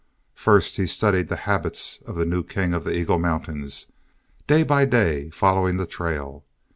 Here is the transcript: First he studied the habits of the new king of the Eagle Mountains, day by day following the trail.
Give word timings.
First 0.33 0.77
he 0.77 0.87
studied 0.87 1.27
the 1.29 1.35
habits 1.35 2.01
of 2.07 2.15
the 2.15 2.25
new 2.25 2.41
king 2.43 2.73
of 2.73 2.83
the 2.83 2.97
Eagle 2.97 3.19
Mountains, 3.19 3.91
day 4.47 4.63
by 4.63 4.83
day 4.83 5.29
following 5.29 5.75
the 5.75 5.85
trail. 5.85 6.43